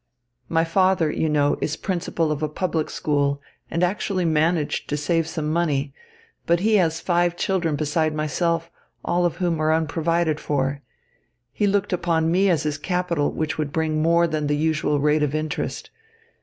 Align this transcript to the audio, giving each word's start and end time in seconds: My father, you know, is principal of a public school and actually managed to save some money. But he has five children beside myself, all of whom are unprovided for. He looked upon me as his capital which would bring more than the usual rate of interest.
My 0.49 0.63
father, 0.63 1.11
you 1.11 1.29
know, 1.29 1.59
is 1.61 1.75
principal 1.77 2.31
of 2.31 2.41
a 2.41 2.49
public 2.49 2.89
school 2.89 3.39
and 3.69 3.83
actually 3.83 4.25
managed 4.25 4.89
to 4.89 4.97
save 4.97 5.27
some 5.27 5.47
money. 5.47 5.93
But 6.47 6.61
he 6.61 6.77
has 6.77 6.99
five 6.99 7.37
children 7.37 7.75
beside 7.75 8.15
myself, 8.15 8.71
all 9.05 9.27
of 9.27 9.35
whom 9.37 9.61
are 9.61 9.71
unprovided 9.71 10.39
for. 10.39 10.81
He 11.53 11.67
looked 11.67 11.93
upon 11.93 12.31
me 12.31 12.49
as 12.49 12.63
his 12.63 12.79
capital 12.79 13.31
which 13.31 13.59
would 13.59 13.71
bring 13.71 14.01
more 14.01 14.25
than 14.25 14.47
the 14.47 14.57
usual 14.57 14.99
rate 14.99 15.21
of 15.21 15.35
interest. 15.35 15.91